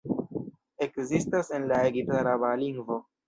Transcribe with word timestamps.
Ekzistas 0.85 1.53
en 1.59 1.69
la 1.73 1.81
egipt-araba 1.91 2.55
lingvo. 2.65 3.01